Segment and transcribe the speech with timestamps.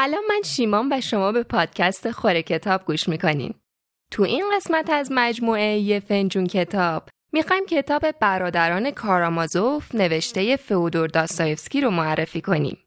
[0.00, 3.54] سلام من شیمان و شما به پادکست خوره کتاب گوش می‌کنین.
[4.12, 11.80] تو این قسمت از مجموعه یه فنجون کتاب می‌خوایم کتاب برادران کارامازوف نوشته فئودور داستایفسکی
[11.80, 12.78] رو معرفی کنیم.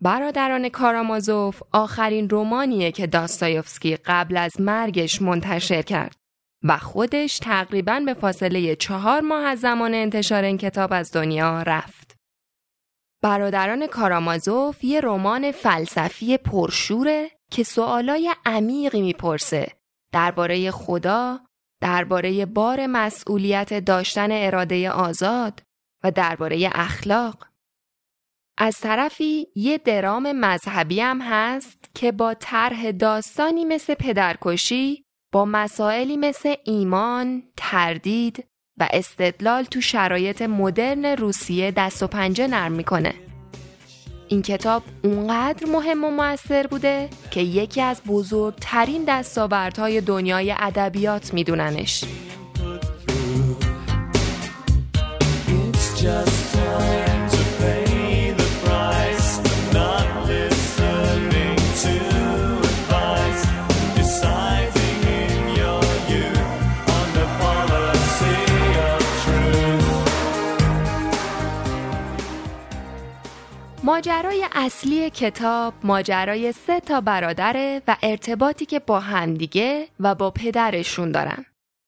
[0.00, 6.16] برادران کارامازوف آخرین رومانیه که داستایفسکی قبل از مرگش منتشر کرد
[6.64, 12.03] و خودش تقریبا به فاصله چهار ماه از زمان انتشار این کتاب از دنیا رفت.
[13.24, 19.72] برادران کارامازوف یه رمان فلسفی پرشوره که سوالای عمیقی می‌پرسه
[20.12, 21.40] درباره خدا،
[21.80, 25.62] درباره بار مسئولیت داشتن اراده آزاد
[26.04, 27.48] و درباره اخلاق.
[28.58, 36.16] از طرفی یه درام مذهبی هم هست که با طرح داستانی مثل پدرکشی با مسائلی
[36.16, 43.14] مثل ایمان، تردید و استدلال تو شرایط مدرن روسیه دست و پنجه نرم می‌کنه.
[44.28, 52.04] این کتاب اونقدر مهم و موثر بوده که یکی از بزرگترین دستاوردهای دنیای ادبیات میدوننش.
[74.06, 81.12] ماجرای اصلی کتاب ماجرای سه تا برادره و ارتباطی که با همدیگه و با پدرشون
[81.12, 81.44] دارن.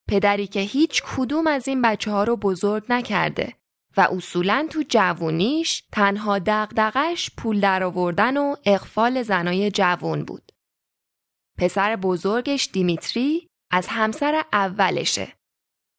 [0.08, 3.54] پدری که هیچ کدوم از این بچه ها رو بزرگ نکرده
[3.96, 10.52] و اصولا تو جوونیش تنها دقدقش پول درآوردن و اقفال زنای جوون بود.
[11.58, 15.32] پسر بزرگش دیمیتری از همسر اولشه.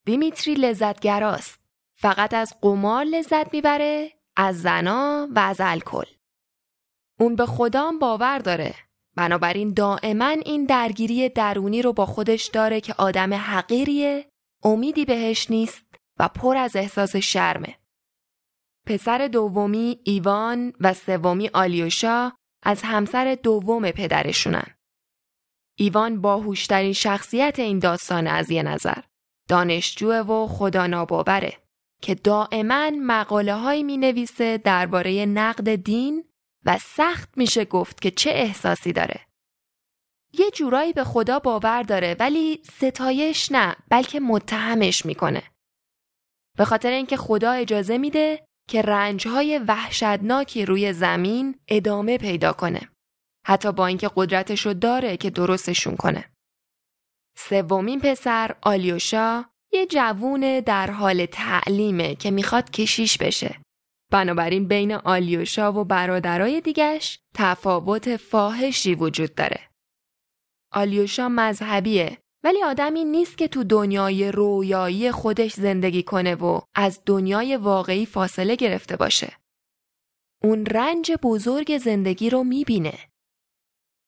[0.06, 1.60] دیمیتری لذتگراست.
[1.94, 6.06] فقط از قمار لذت می‌بره از زنا و از الکل.
[7.20, 8.76] اون به خدام باور داره.
[9.16, 14.30] بنابراین دائما این درگیری درونی رو با خودش داره که آدم حقیریه،
[14.64, 15.86] امیدی بهش نیست
[16.20, 17.76] و پر از احساس شرمه.
[18.86, 22.32] پسر دومی ایوان و سومی آلیوشا
[22.64, 24.76] از همسر دوم پدرشونن.
[25.78, 29.02] ایوان باهوشترین شخصیت این داستان از یه نظر.
[29.50, 31.67] دانشجو و خدا ناباوره.
[32.02, 36.24] که دائما مقاله هایی می نویسه درباره نقد دین
[36.66, 39.28] و سخت میشه گفت که چه احساسی داره.
[40.34, 45.44] یه جورایی به خدا باور داره ولی ستایش نه بلکه متهمش می‌کنه.
[46.58, 52.90] به خاطر اینکه خدا اجازه میده که رنجهای وحشتناکی روی زمین ادامه پیدا کنه.
[53.46, 56.32] حتی با اینکه قدرتشو داره که درستشون کنه.
[57.38, 63.60] سومین پسر آلیوشا یه جوون در حال تعلیمه که می‌خواد کشیش بشه.
[64.12, 69.70] بنابراین بین آلیوشا و برادرای دیگش تفاوت فاحشی وجود داره.
[70.72, 77.58] آلیوشا مذهبیه ولی آدمی نیست که تو دنیای رویایی خودش زندگی کنه و از دنیای
[77.58, 79.38] واقعی فاصله گرفته باشه.
[80.44, 83.00] اون رنج بزرگ زندگی رو می‌بینه.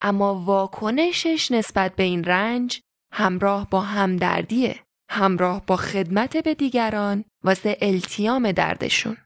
[0.02, 2.81] اما واکنشش نسبت به این رنج
[3.14, 4.84] همراه با همدردیه.
[5.09, 9.18] همراه با خدمت به دیگران واسه التیام دردشون.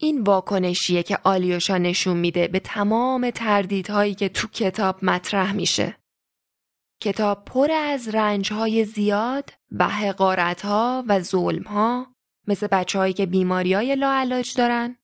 [0.00, 5.96] این واکنشیه که آلیوشا نشون میده به تمام تردیدهایی که تو کتاب مطرح میشه.
[7.00, 12.06] کتاب پر از رنجهای زیاد و حقارتها و ظلمها
[12.46, 14.96] مثل بچههایی که بیماری های لاعلاج دارن،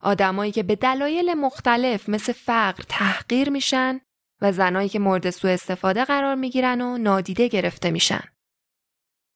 [0.00, 4.00] آدمایی که به دلایل مختلف مثل فقر تحقیر میشن
[4.40, 8.22] و زنایی که مورد سوء استفاده قرار می‌گیرن و نادیده گرفته میشن.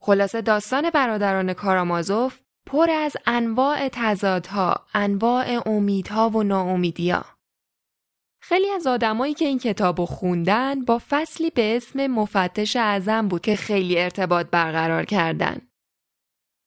[0.07, 7.25] خلاصه داستان برادران کارامازوف پر از انواع تضادها، انواع امیدها و ناامیدیا.
[8.41, 13.57] خیلی از آدمایی که این کتاب خوندن با فصلی به اسم مفتش اعظم بود که
[13.57, 15.61] خیلی ارتباط برقرار کردن.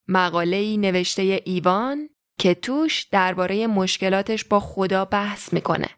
[0.07, 2.09] مقاله‌ای نوشته ایوان
[2.39, 5.89] که توش درباره مشکلاتش با خدا بحث می‌کنه.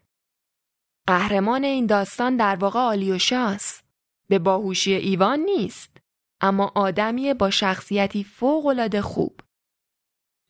[1.06, 3.84] قهرمان این داستان در واقع آلیوشاست.
[4.28, 5.91] به باهوشی ایوان نیست.
[6.42, 9.40] اما آدمی با شخصیتی فوقالعاده خوب.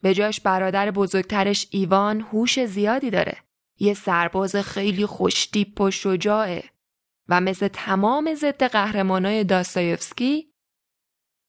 [0.01, 3.37] به جاش برادر بزرگترش ایوان هوش زیادی داره.
[3.79, 6.63] یه سرباز خیلی خوشتیپ و شجاعه
[7.29, 10.53] و مثل تمام ضد قهرمانای داستایفسکی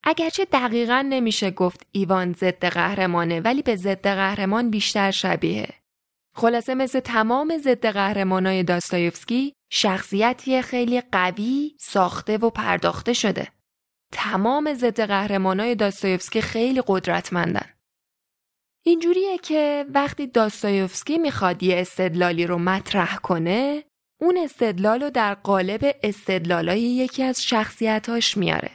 [0.05, 5.69] اگرچه دقیقا نمیشه گفت ایوان ضد قهرمانه ولی به ضد قهرمان بیشتر شبیه.
[6.37, 13.49] خلاصه مثل تمام ضد قهرمانای داستایفسکی شخصیتی خیلی قوی ساخته و پرداخته شده.
[14.15, 17.71] تمام ضد قهرمانای داستایفسکی خیلی قدرتمندن.
[18.87, 23.85] اینجوریه که وقتی داستایفسکی می‌خواد یه استدلالی رو مطرح کنه
[24.21, 28.71] اون استدلال رو در قالب استدلالای یکی از شخصیتاش میاره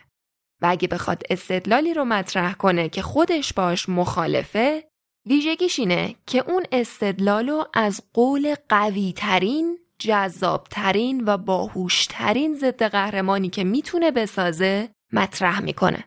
[0.62, 4.90] و اگه بخواد استدلالی رو مطرح کنه که خودش باش مخالفه
[5.26, 12.56] ویژگیش اینه که اون استدلال رو از قول قوی ترین، جذاب ترین و باهوش ترین
[12.56, 16.04] ضد قهرمانی که می‌تونه بسازه مطرح می‌کنه.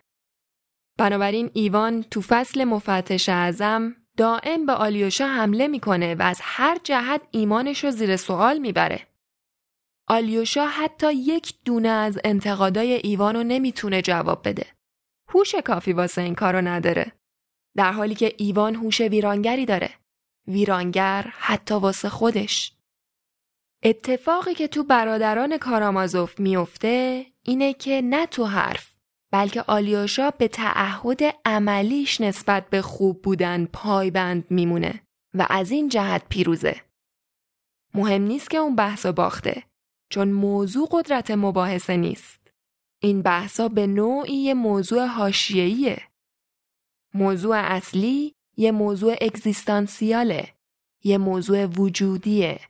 [0.98, 7.22] بنابراین ایوان تو فصل مفتش اعظم دائم به آلیوشا حمله می‌کنه و از هر جهت
[7.30, 9.06] ایمانش رو زیر سوال می‌بره.
[10.08, 14.66] آلیوشا حتی یک دونه از انتقادای ایوان رو نمی‌تونه جواب بده.
[15.28, 17.12] هوش کافی واسه این کارو نداره.
[17.76, 19.90] در حالی که ایوان هوش ویرانگری داره.
[20.46, 22.72] ویرانگر حتی واسه خودش.
[23.82, 28.91] اتفاقی که تو برادران کارامازوف میفته اینه که نه تو حرف
[29.32, 35.02] بلکه آلیوشا به تعهد عملیش نسبت به خوب بودن پایبند میمونه
[35.34, 36.80] و از این جهت پیروزه.
[37.94, 39.62] مهم نیست که اون بحث باخته
[40.10, 42.50] چون موضوع قدرت مباحثه نیست.
[43.02, 46.02] این بحثا به نوعی موضوع حاشیه‌ایه.
[47.14, 50.48] موضوع اصلی یه موضوع اگزیستانسیاله.
[51.04, 52.60] یه موضوع وجودیه.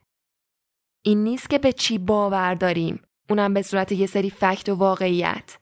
[1.04, 5.61] این نیست که به چی باور داریم اونم به صورت یه سری فکت و واقعیت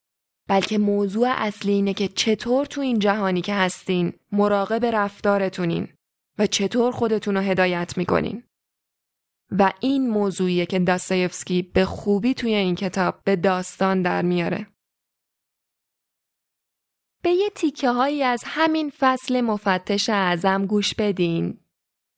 [0.50, 5.88] بلکه موضوع اصلی اینه که چطور تو این جهانی که هستین مراقب رفتارتونین
[6.38, 8.43] و چطور خودتون رو هدایت می‌کنین.
[9.50, 14.67] و این موضوعیه که داستایفسکی به خوبی توی این کتاب به داستان در میاره.
[17.23, 21.61] به یه تیکه هایی از همین فصل مفتش اعظم گوش بدین.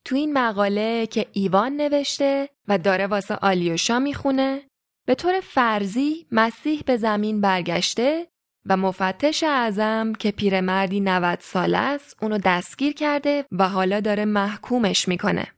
[0.04, 4.62] تو این مقاله که ایوان نوشته و داره واسه آلیوشا می‌خونه
[5.06, 8.28] به طور فرضی مسیح به زمین برگشته
[8.66, 15.08] و مفتش اعظم که پیرمردی 90 ساله است اونو دستگیر کرده و حالا داره محکومش
[15.08, 15.52] می‌کنه.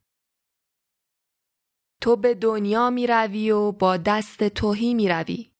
[2.01, 5.51] تو به دنیا می روی و با دست توهی می روی.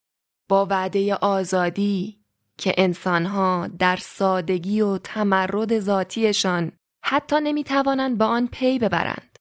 [0.49, 2.25] با وعده آزادی
[2.59, 6.73] که انسانها در سادگی و تمرد ذاتیشان
[7.05, 9.39] حتی نمی توانند به آن پی ببرند.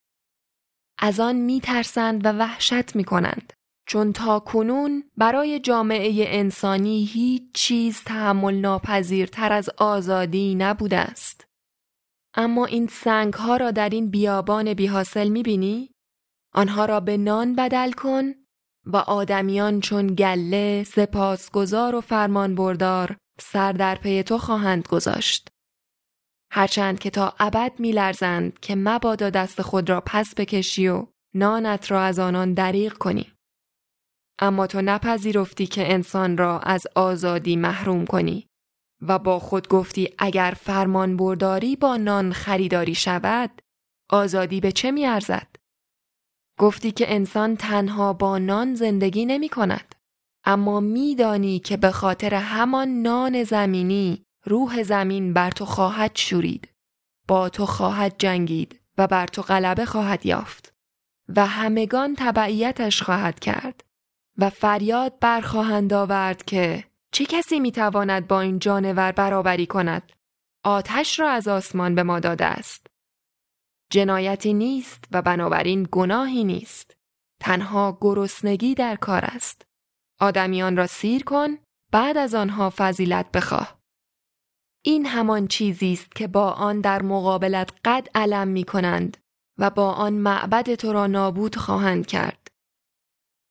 [0.97, 3.53] از آن می ترسند و وحشت می کنند.
[3.85, 11.47] چون تا کنون برای جامعه انسانی هیچ چیز تحمل ناپذیرتر از آزادی نبوده است.
[12.33, 15.89] اما این سنگ ها را در این بیابان بی حاصل می بینی؟
[16.53, 18.33] آنها را به نان بدل کن
[18.85, 25.49] و آدمیان چون گله سپاسگزار و فرمان بردار سر در پی تو خواهند گذاشت.
[26.51, 32.01] هرچند که تا ابد میلرزند که مبادا دست خود را پس بکشی و نانت را
[32.01, 33.32] از آنان دریغ کنی.
[34.39, 38.47] اما تو نپذیرفتی که انسان را از آزادی محروم کنی
[39.01, 43.61] و با خود گفتی اگر فرمان برداری با نان خریداری شود
[44.09, 45.47] آزادی به چه میارزد؟
[46.59, 49.95] گفتی که انسان تنها با نان زندگی نمی کند.
[50.45, 56.69] اما میدانی که به خاطر همان نان زمینی روح زمین بر تو خواهد شورید.
[57.27, 60.73] با تو خواهد جنگید و بر تو غلبه خواهد یافت.
[61.35, 63.83] و همگان تبعیتش خواهد کرد.
[64.37, 70.11] و فریاد برخواهند آورد که چه کسی می‌تواند با این جانور برابری کند؟
[70.65, 72.87] آتش را از آسمان به ما داده است.
[73.91, 76.97] جنایتی نیست و بنابراین گناهی نیست.
[77.39, 79.61] تنها گرسنگی در کار است.
[80.19, 81.57] آدمیان را سیر کن
[81.91, 83.79] بعد از آنها فضیلت بخواه.
[84.85, 89.17] این همان چیزی است که با آن در مقابلت قد علم می کنند
[89.57, 92.42] و با آن معبد تو را نابود خواهند کرد.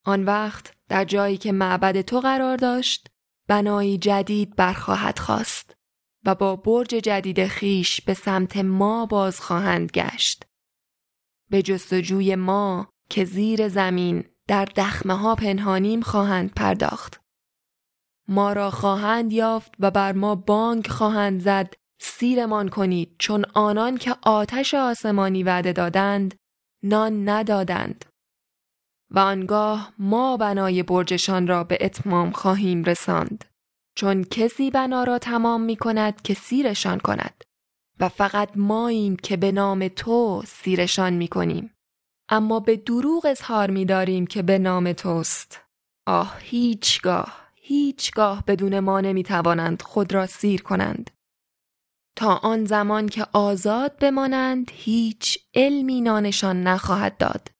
[0.04, 3.08] آن وقت در جایی که معبد تو قرار داشت
[3.48, 5.76] بنایی جدید برخواهد خواست.
[6.24, 10.44] و با برج جدید خیش به سمت ما باز خواهند گشت.
[11.50, 17.20] به جستجوی ما که زیر زمین در دخمه ها پنهانیم خواهند پرداخت.
[18.28, 24.16] ما را خواهند یافت و بر ما بانک خواهند زد سیرمان کنید چون آنان که
[24.22, 26.34] آتش آسمانی وعده دادند
[26.82, 28.04] نان ندادند.
[29.12, 33.44] و آنگاه ما بنای برجشان را به اتمام خواهیم رساند.
[33.94, 37.44] چون کسی بنا را تمام می کند که سیرشان کند
[38.00, 41.74] و فقط ماییم که به نام تو سیرشان می کنیم.
[42.28, 45.60] اما به دروغ اظهار می داریم که به نام توست.
[46.06, 51.10] آه هیچگاه هیچگاه بدون ما نمی توانند خود را سیر کنند.
[52.16, 57.51] تا آن زمان که آزاد بمانند هیچ علمی نانشان نخواهد داد.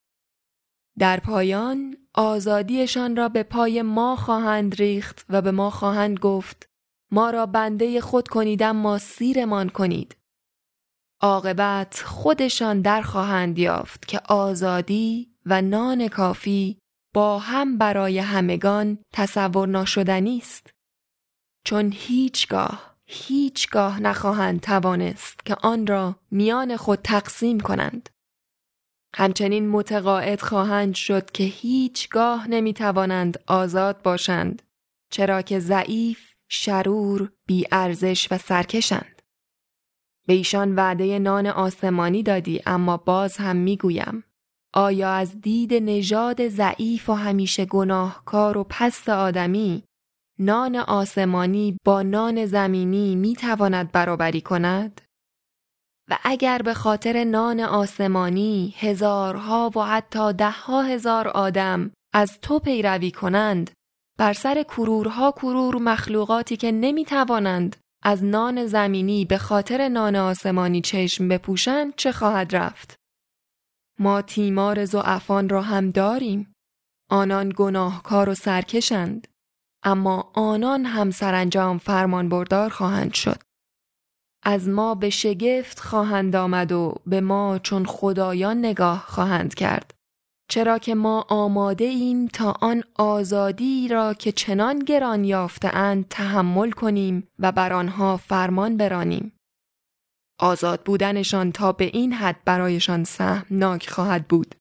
[0.99, 6.69] در پایان آزادیشان را به پای ما خواهند ریخت و به ما خواهند گفت
[7.11, 10.17] ما را بنده خود کنید اما سیرمان کنید.
[11.21, 16.79] عاقبت خودشان در خواهند یافت که آزادی و نان کافی
[17.15, 20.71] با هم برای همگان تصور ناشدنی است
[21.65, 28.09] چون هیچگاه هیچگاه نخواهند توانست که آن را میان خود تقسیم کنند
[29.15, 34.63] همچنین متقاعد خواهند شد که هیچگاه نمی‌توانند آزاد باشند
[35.11, 39.23] چرا که ضعیف شرور بیارزش و سرکشند
[40.27, 44.25] به ایشان وعده نان آسمانی دادی اما باز هم می‌گویم
[44.75, 49.85] آیا از دید نژاد ضعیف و همیشه گناهکار و پست آدمی
[50.39, 55.01] نان آسمانی با نان زمینی می تواند برابری کند؟
[56.11, 63.11] و اگر به خاطر نان آسمانی هزارها و حتی دهها هزار آدم از تو پیروی
[63.11, 63.71] کنند
[64.19, 70.81] بر سر کرورها کرور مخلوقاتی که نمی توانند از نان زمینی به خاطر نان آسمانی
[70.81, 72.95] چشم بپوشند چه خواهد رفت؟
[73.99, 76.53] ما تیمار زعفان را هم داریم.
[77.11, 79.29] آنان گناهکار و سرکشند.
[79.85, 83.43] اما آنان هم سرانجام فرمان بردار خواهند شد.
[84.43, 89.95] از ما به شگفت خواهند آمد و به ما چون خدایان نگاه خواهند کرد.
[90.49, 96.71] چرا که ما آماده ایم تا آن آزادی را که چنان گران یافته اند تحمل
[96.71, 99.33] کنیم و بر آنها فرمان برانیم.
[100.39, 104.55] آزاد بودنشان تا به این حد برایشان سهمناک خواهد بود.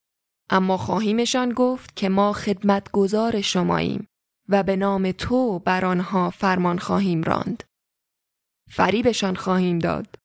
[0.50, 4.08] اما خواهیمشان گفت که ما خدمتگزار شماییم
[4.50, 7.64] و به نام تو بر آنها فرمان خواهیم راند.
[8.72, 10.16] فریبشان خواهیم داد.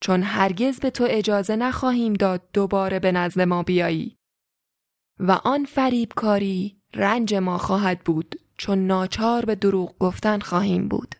[0.00, 4.16] چون هرگز به تو اجازه نخواهیم داد دوباره به نزد ما بیایی.
[5.18, 11.14] و آن فریبکاری رنج ما خواهد بود چون ناچار به دروغ گفتن خواهیم بود.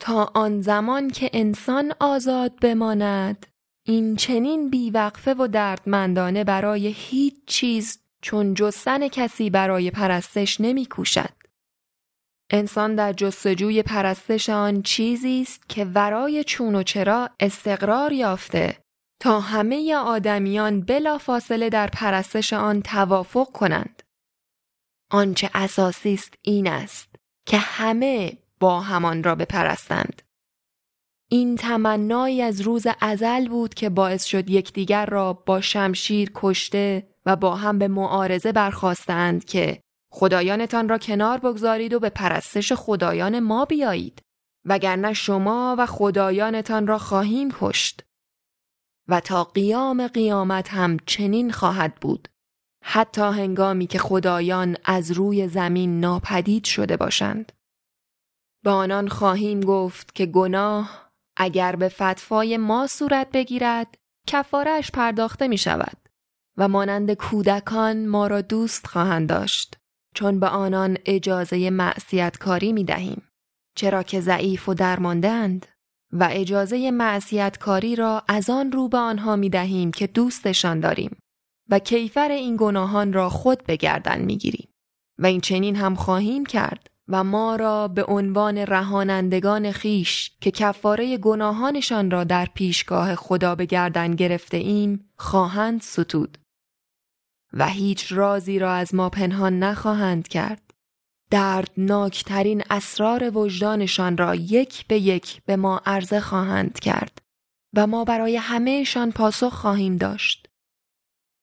[0.00, 3.46] تا آن زمان که انسان آزاد بماند
[3.86, 11.41] این چنین بیوقفه و دردمندانه برای هیچ چیز چون جستن کسی برای پرستش نمی کوشد.
[12.50, 18.78] انسان در جستجوی پرستش آن چیزی است که ورای چون و چرا استقرار یافته
[19.20, 24.02] تا همه آدمیان بلا فاصله در پرستش آن توافق کنند.
[25.10, 30.22] آنچه اساسی است این است که همه با همان را بپرستند.
[31.30, 37.36] این تمنایی از روز ازل بود که باعث شد یکدیگر را با شمشیر کشته و
[37.36, 39.80] با هم به معارضه برخواستند که
[40.14, 44.22] خدایانتان را کنار بگذارید و به پرستش خدایان ما بیایید
[44.64, 48.04] وگرنه شما و خدایانتان را خواهیم کشت.
[49.08, 52.28] و تا قیام قیامت هم چنین خواهد بود
[52.84, 57.52] حتی هنگامی که خدایان از روی زمین ناپدید شده باشند.
[58.64, 63.94] به آنان خواهیم گفت که گناه اگر به فتفای ما صورت بگیرد
[64.26, 65.96] کفارش پرداخته می شود
[66.56, 69.81] و مانند کودکان ما را دوست خواهند داشت.
[70.14, 73.22] چون به آنان اجازه معصیت کاری می دهیم
[73.76, 75.66] چرا که ضعیف و درماندند
[76.12, 81.16] و اجازه معصیت کاری را از آن رو به آنها می دهیم که دوستشان داریم
[81.70, 84.68] و کیفر این گناهان را خود به گردن می گیریم
[85.18, 91.18] و این چنین هم خواهیم کرد و ما را به عنوان رهانندگان خیش که کفاره
[91.18, 96.38] گناهانشان را در پیشگاه خدا به گردن گرفته ایم خواهند ستود.
[97.52, 100.62] و هیچ رازی را از ما پنهان نخواهند کرد.
[101.30, 107.22] دردناکترین اسرار وجدانشان را یک به یک به ما عرضه خواهند کرد
[107.76, 110.48] و ما برای همهشان پاسخ خواهیم داشت.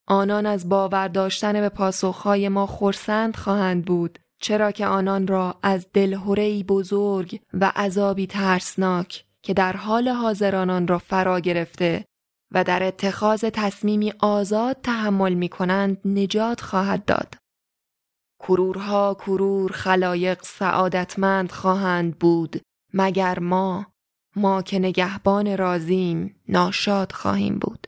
[0.08, 5.88] آنان از باور داشتن به پاسخهای ما خورسند خواهند بود چرا که آنان را از
[5.94, 12.06] دلهورهی بزرگ و عذابی ترسناک که در حال حاضرانان را فرا گرفته
[12.51, 17.36] و در اتخاذ تصمیمی آزاد تحمل می کنند نجات خواهد داد.
[18.39, 22.62] کرورها کرور خلایق سعادتمند خواهند بود
[22.94, 23.86] مگر ما
[24.36, 27.88] ما که نگهبان رازیم ناشاد خواهیم بود.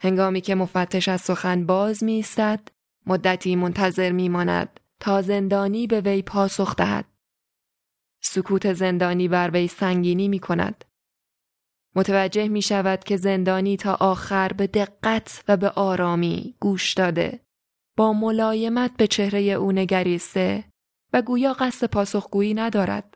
[0.00, 2.68] هنگامی که مفتش از سخن باز می استد
[3.06, 7.04] مدتی منتظر می ماند تا زندانی به وی پاسخ دهد.
[8.22, 10.84] سکوت زندانی بر وی سنگینی می کند.
[11.96, 17.40] متوجه می شود که زندانی تا آخر به دقت و به آرامی گوش داده.
[17.96, 20.64] با ملایمت به چهره او نگریسته
[21.12, 23.14] و گویا قصد پاسخگویی ندارد.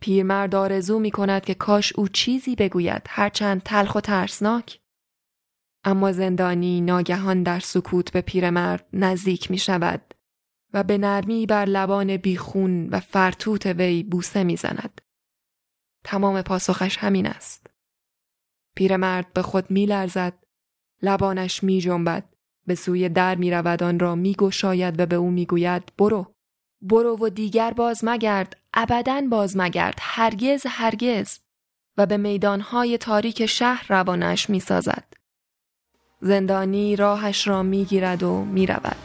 [0.00, 4.80] پیرمرد آرزو می کند که کاش او چیزی بگوید هرچند تلخ و ترسناک.
[5.84, 10.14] اما زندانی ناگهان در سکوت به پیرمرد نزدیک می شود
[10.74, 15.00] و به نرمی بر لبان بیخون و فرتوت وی بوسه می‌زند.
[16.04, 17.66] تمام پاسخش همین است.
[18.76, 20.32] پیرمرد به خود می لرزد،
[21.02, 22.24] لبانش می جنبد
[22.66, 26.34] به سوی در می رود آن را می گشاید و به او می گوید برو.
[26.80, 31.38] برو و دیگر باز مگرد ابدا باز مگرد هرگز هرگز
[31.96, 35.04] و به میدانهای تاریک شهر روانش می سازد.
[36.20, 38.96] زندانی راهش را می گیرد و می رود.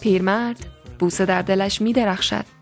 [0.00, 0.66] پیرمرد
[0.98, 2.59] بوسه در دلش می درخشد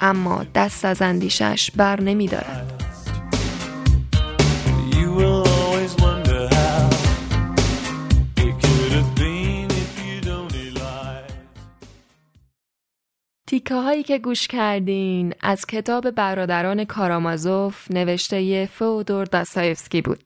[0.00, 2.80] اما دست از اندیشش بر نمی دارد.
[13.50, 20.24] تیکه هایی که گوش کردین از کتاب برادران کارامازوف نوشته فودور داستایفسکی بود.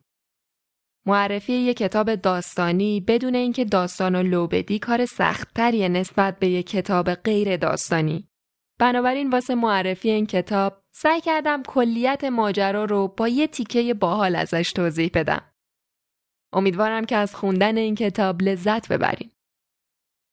[1.07, 6.66] معرفی یک کتاب داستانی بدون اینکه داستان و لو بدی کار سختتری نسبت به یک
[6.66, 8.28] کتاب غیر داستانی.
[8.85, 14.73] بنابراین واسه معرفی این کتاب سعی کردم کلیت ماجرا رو با یه تیکه باحال ازش
[14.73, 15.43] توضیح بدم.
[16.53, 19.31] امیدوارم که از خوندن این کتاب لذت ببرین.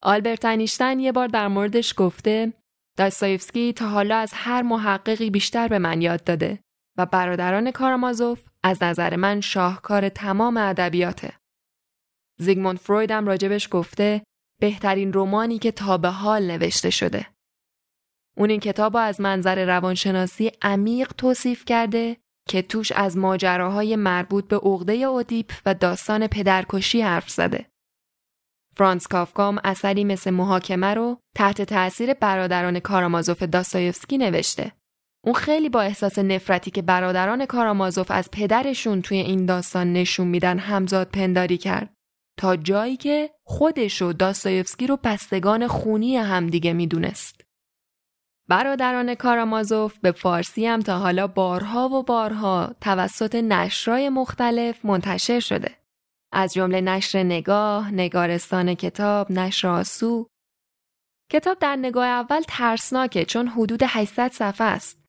[0.02, 2.52] آلبرت انیشتن یه بار در موردش گفته
[2.98, 6.58] داستایفسکی تا حالا از هر محققی بیشتر به من یاد داده
[6.98, 11.32] و برادران کارامازوف از نظر من شاهکار تمام ادبیاته.
[12.38, 14.22] زیگموند فرویدم راجبش گفته
[14.60, 17.31] بهترین رومانی که تا به حال نوشته شده.
[18.36, 22.16] اون این کتاب از منظر روانشناسی عمیق توصیف کرده
[22.48, 27.66] که توش از ماجراهای مربوط به عقده اودیپ و داستان پدرکشی حرف زده.
[28.76, 34.72] فرانس کافکام اثری مثل محاکمه رو تحت تأثیر برادران کارامازوف داستایفسکی نوشته.
[35.24, 40.58] اون خیلی با احساس نفرتی که برادران کارامازوف از پدرشون توی این داستان نشون میدن
[40.58, 41.94] همزاد پنداری کرد
[42.38, 47.44] تا جایی که خودش و داستایفسکی رو بستگان خونی همدیگه می‌دونست.
[48.52, 55.76] برادران کارامازوف به فارسی هم تا حالا بارها و بارها توسط نشرای مختلف منتشر شده.
[56.32, 60.26] از جمله نشر نگاه، نگارستان کتاب، نشر آسو.
[61.30, 65.04] کتاب در نگاه اول ترسناکه چون حدود 800 صفحه است.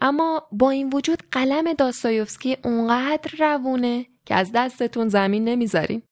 [0.00, 6.02] اما با این وجود قلم داستایوفسکی اونقدر روونه که از دستتون زمین نمی‌ذاریم.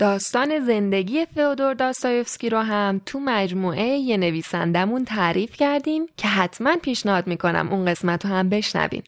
[0.00, 7.26] داستان زندگی فئودور داستایوفسکی رو هم تو مجموعه یه نویسندمون تعریف کردیم که حتما پیشنهاد
[7.26, 9.02] می‌کنم اون قسمت رو هم بشنوین.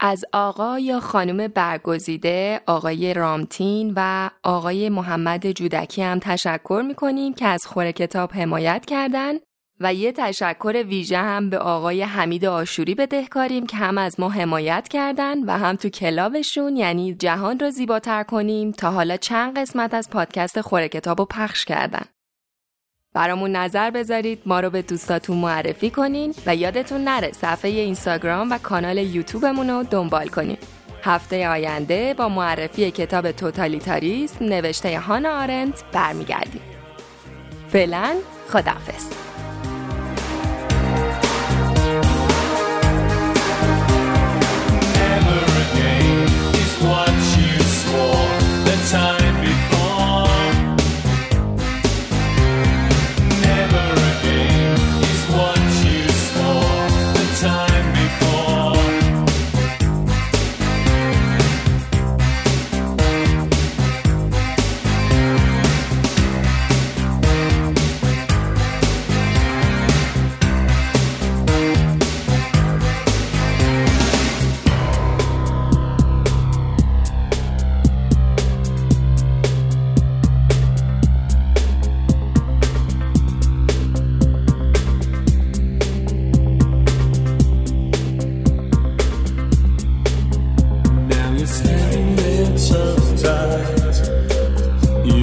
[0.00, 7.46] از آقا یا خانم برگزیده آقای رامتین و آقای محمد جودکی هم تشکر می‌کنیم که
[7.46, 9.32] از خور کتاب حمایت کردن
[9.80, 14.88] و یه تشکر ویژه هم به آقای حمید آشوری بدهکاریم که هم از ما حمایت
[14.88, 20.10] کردن و هم تو کلابشون یعنی جهان را زیباتر کنیم تا حالا چند قسمت از
[20.10, 22.04] پادکست خور کتاب رو پخش کردن.
[23.14, 28.58] برامون نظر بذارید ما رو به دوستاتون معرفی کنین و یادتون نره صفحه اینستاگرام و
[28.58, 30.58] کانال یوتیوبمون رو دنبال کنین.
[31.02, 36.62] هفته آینده با معرفی کتاب توتالیتاریسم نوشته هانا آرنت برمیگردیم.
[37.68, 38.16] فعلا
[38.48, 39.27] خداحافظ.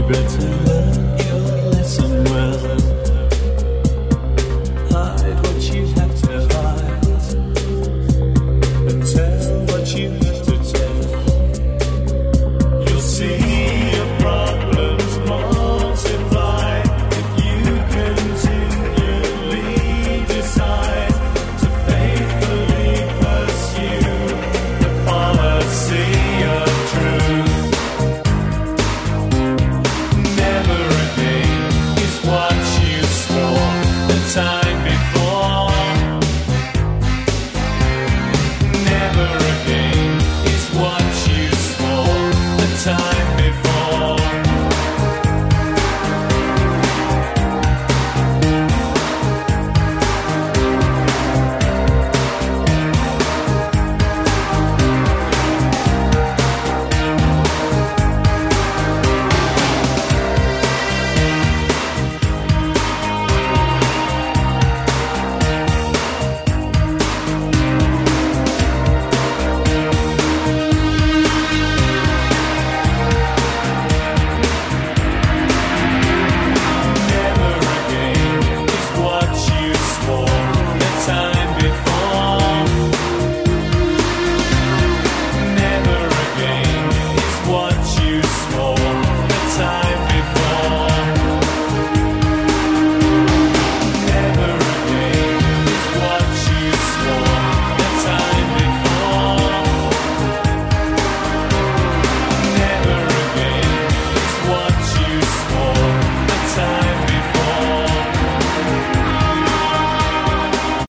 [0.08, 0.45] bit